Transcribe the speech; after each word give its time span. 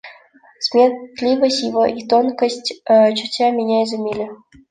Сметливость 0.59 1.61
его 1.61 1.85
и 1.85 2.07
тонкость 2.07 2.81
чутья 2.87 3.51
меня 3.51 3.83
изумили. 3.83 4.31